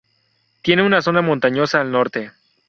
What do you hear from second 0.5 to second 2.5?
Tiene una zona montañosa al norte.